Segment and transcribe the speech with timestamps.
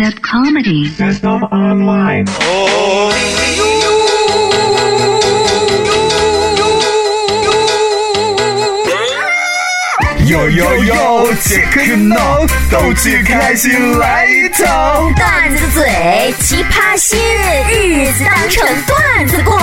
[0.00, 0.88] stand-up comedy.
[0.88, 2.24] Stand up online.
[10.26, 15.10] 呦呦呦，切克闹，逗趣开心来一套。
[15.16, 17.18] 段子嘴，奇葩心，
[17.68, 19.60] 日子当成段子过。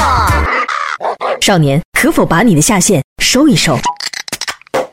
[1.42, 3.80] 少年，可否把你的下线收一收？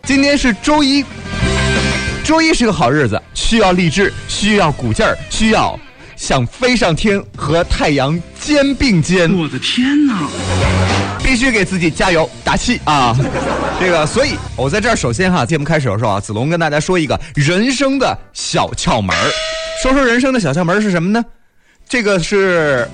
[0.05, 1.05] 今天是周一，
[2.25, 5.79] 周一是个好日子，需要励志，需要鼓劲儿，需要
[6.17, 9.31] 想飞上天和太阳肩并肩。
[9.37, 10.27] 我的天哪！
[11.23, 13.15] 必须给自己加油打气啊！
[13.79, 19.31] 这个，所以我在这儿首先哈，节目开始的时候啊，子龙跟大家说一个人生的小窍门儿。
[19.83, 21.23] 说说人生的小窍门是什么呢？
[21.87, 22.89] 这个是，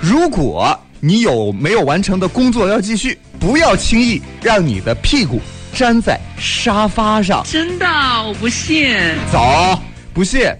[0.00, 5.40] 如果你有没有完成的工作要继续，不要轻易让你的屁股
[5.76, 7.44] 粘在沙发上。
[7.44, 7.86] 真的，
[8.26, 8.94] 我不信。
[9.30, 9.78] 走，
[10.14, 10.50] 不信，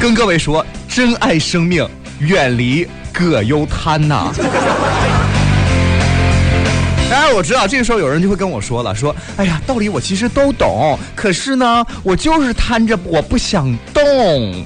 [0.00, 1.86] 跟各位说，珍爱生命，
[2.18, 4.32] 远离葛优瘫呐。
[7.10, 14.02] 当 然我知道，这个时候有人就会跟我说了，说，哎呀，道理我其实都懂，可是呢，我就是瘫着，我不想动。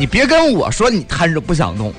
[0.00, 1.92] 你别跟我说你瘫着不想动，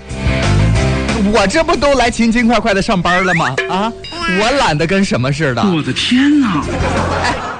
[1.34, 3.54] 我这不都来勤勤快快的上班了吗？
[3.70, 3.92] 啊，
[4.38, 5.62] 我懒得跟什么似的。
[5.64, 6.62] 我的天哪！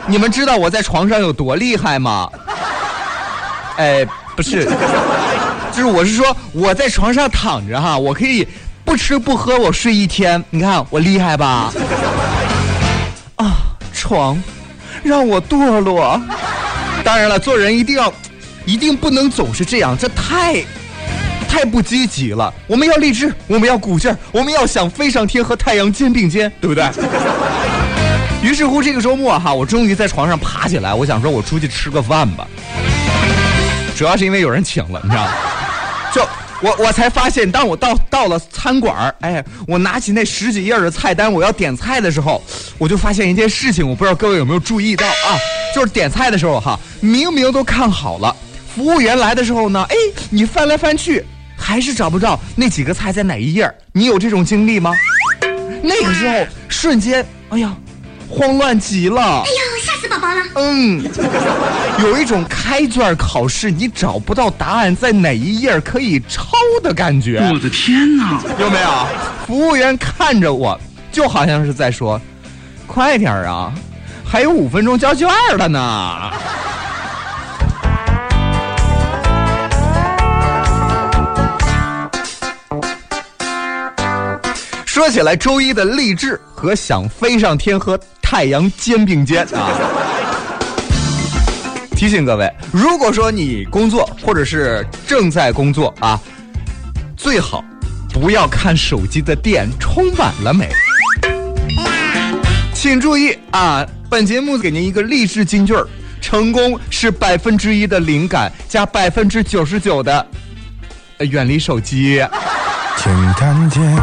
[0.06, 2.30] 你们知道我在床上有多厉害吗？
[3.78, 4.66] 哎，不是，
[5.72, 8.48] 就是我是说我在床上躺着哈，我可以
[8.84, 11.72] 不吃不喝我睡一天，你看我厉害吧？
[13.36, 13.58] 啊，
[13.94, 14.42] 床，
[15.04, 16.20] 让我堕落。
[17.04, 18.12] 当然了，做人一定要，
[18.66, 20.64] 一定不能总是这样，这太，
[21.50, 22.54] 太不积极了。
[22.68, 26.88] 我们要励志，我们要鼓劲儿，我们要想飞上天和太阳肩并肩，对不对？
[28.42, 32.48] 于是乎，这个周末哈，我终于在床上爬起来，我想说，我出去吃个饭吧。
[33.98, 35.32] 主要是因为有人请了，你知道吗？
[36.14, 36.22] 就
[36.62, 42.42] 我我才发现，当我到到了餐馆儿哎，我拿起那十几页的菜单，我要点菜的时候，
[42.78, 45.36] 我就发现一件事情，我不知道各位有没有注意到啊？
[45.76, 48.34] 就是点菜的时候哈，明明都看好了，
[48.74, 49.96] 服务员来的时候呢，哎，
[50.30, 51.26] 你翻来翻去，
[51.70, 54.92] 还是找不到那几个菜在哪一页你有这种经历吗？
[55.84, 56.34] 那个时候
[56.68, 57.72] 瞬间，哎呀，
[58.28, 59.22] 慌乱极了。
[59.22, 60.42] 哎呦，吓死宝宝了！
[60.56, 61.04] 嗯，
[62.00, 66.50] 有一种开卷考试你找不到答案在哪一页可以抄
[66.82, 68.42] 的感觉，我的天哪！
[68.60, 69.08] 有没有？
[69.46, 70.76] 服务员看着我，
[71.12, 72.20] 就好像是在说
[72.88, 73.72] ：“快点儿啊，
[74.26, 76.32] 还有五分钟交卷了呢。”
[85.00, 89.72] 说起来，周一的励志和想飞上天和太阳肩并肩啊。
[91.92, 96.20] 提醒各位，如果说你工作或者是正在工作啊，
[97.16, 97.64] 最好
[98.12, 100.70] 不要看手机的电充满了没。
[102.74, 105.88] 请注意啊，本节目给您一个励志金句儿：
[106.20, 110.28] 成功是百分之一的灵感加百分之九十九的
[111.20, 112.22] 远离手机。
[112.98, 113.96] 简单点，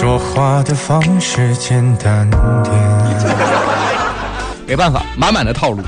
[0.00, 2.74] 说话的方式简单点。
[4.66, 5.82] 没办法，满满的套路。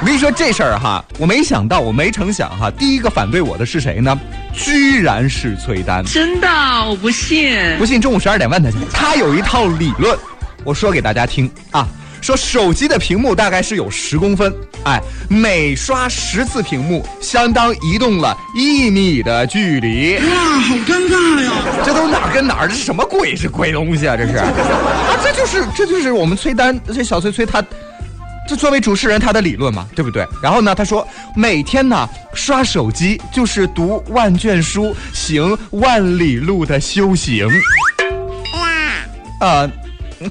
[0.00, 4.18] 我跟你说这事儿哈，我没想到，我没成想哈，第一个反对我的是谁呢？
[4.54, 6.02] 居然是崔丹。
[6.06, 6.48] 真的，
[6.88, 7.76] 我不信。
[7.76, 8.78] 不信中午十二点问他去。
[8.90, 10.18] 他有一套理论，
[10.64, 11.86] 我说给大家听啊。
[12.20, 14.52] 说手机的屏幕大概是有十公分，
[14.84, 20.16] 哎，每刷十次屏幕，相当移动了一米的距离。
[20.16, 21.52] 哇，好尴尬呀！
[21.84, 22.68] 这都哪儿跟哪儿？
[22.68, 23.36] 这是什么鬼？
[23.36, 24.16] 是鬼东西啊？
[24.16, 24.50] 这是啊，
[25.22, 27.62] 这就是这就是我们崔丹这小崔崔他，
[28.48, 30.26] 这作为主持人他的理论嘛，对不对？
[30.42, 31.06] 然后呢，他说
[31.36, 37.46] 每天呢刷手机就是读万卷书，行万里路的修行。
[39.40, 39.70] 哇啊。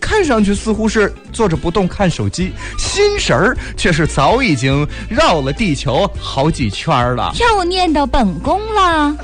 [0.02, 7.32] 看上去似乎是坐着不动看手机，心神儿却是早已经绕了地球好几圈了。
[7.40, 9.16] 又念到本宫了。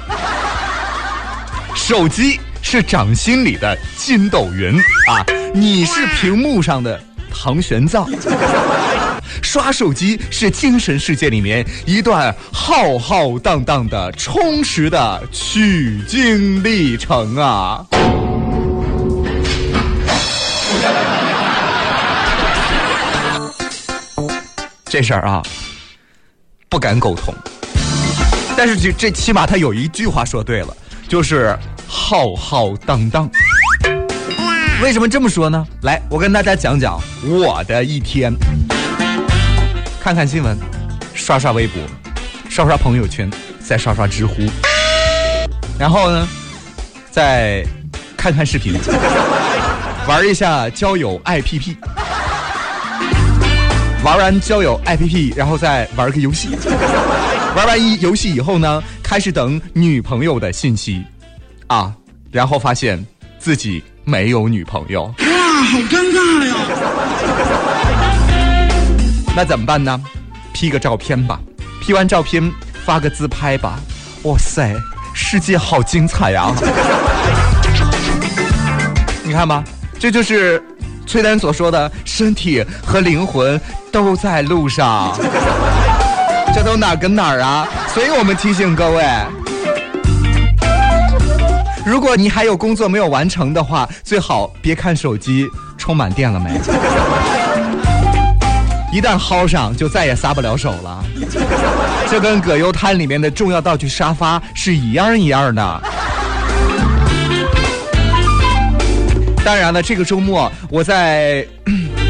[1.74, 4.78] 手机是掌心里的筋斗云
[5.08, 7.02] 啊，你是屏幕上的
[7.34, 8.08] 唐玄奘。
[9.42, 17.84] 刷手机是精神世界里面一段浩浩荡荡的充实的取经历程啊。
[24.92, 25.42] 这事儿啊，
[26.68, 27.34] 不敢苟同。
[28.58, 30.78] 但是这这起码他有一句话说对了，
[31.08, 31.58] 就是
[31.88, 33.32] 浩浩荡荡。
[34.84, 35.66] 为什么这么说呢？
[35.84, 38.34] 来，我跟大家讲讲我的一天。
[40.02, 40.58] 看看新闻，
[41.14, 41.82] 刷刷微博，
[42.50, 43.32] 刷刷朋友圈，
[43.66, 44.42] 再刷刷知乎，
[45.80, 46.28] 然后呢，
[47.10, 47.66] 再
[48.18, 48.78] 看看视频，
[50.06, 51.78] 玩一下交友 APP，
[54.04, 56.50] 玩完交友 APP，然后再玩个游戏，
[57.56, 61.04] 玩完一游戏以后呢，开始等女朋友的信息，
[61.68, 61.94] 啊，
[62.32, 63.06] 然后发现
[63.38, 65.04] 自己没有女朋友。
[65.04, 65.14] 哇，
[65.64, 66.56] 好尴尬呀！
[69.36, 70.02] 那怎么办呢
[70.52, 71.40] ？P 个照片吧
[71.80, 72.52] ，P 完照片
[72.84, 73.80] 发个自拍吧。
[74.24, 74.76] 哇塞，
[75.14, 76.52] 世界好精彩呀！
[79.24, 79.64] 你看吧，
[80.00, 80.62] 这就是
[81.06, 83.60] 崔丹所说的，身体和灵魂
[83.92, 85.18] 都在路上。
[86.54, 87.68] 这都哪儿跟哪儿啊？
[87.94, 89.06] 所以我们提醒各位，
[91.86, 96.52] 如果你还有工作没有完成的话，最好别看手机充满电了没。
[98.92, 101.04] 一旦薅上，就再也撒不了手了。
[102.10, 105.82] 这跟葛优瘫里面的重要道具沙发是一样一样的。
[109.44, 111.46] 当然了，这个周末我在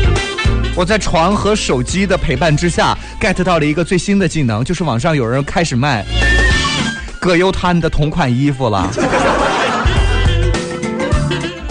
[0.75, 6.05] 我在床和手机的陪伴之下，get 到了一个最新的技能，就是网上有人开始卖
[7.19, 8.89] 葛优瘫的同款衣服了。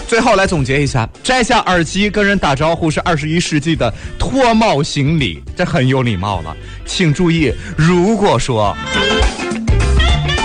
[0.07, 6.55] 最后来总结一下：摘下耳机跟人打招呼是二十一世纪的脱帽行礼，这很有礼貌了。
[6.85, 8.75] 请注意，如果说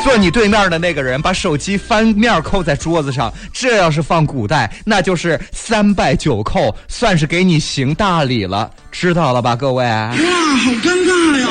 [0.07, 9.85] 坐你对面的那个人把手机翻面扣在桌子上，这要是放古代，那就是三拜九叩，算是给你行大礼了，知道了吧，各位？
[9.85, 11.49] 哇，好尴尬呀！